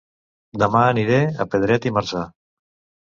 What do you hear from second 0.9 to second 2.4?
aniré a Pedret i Marzà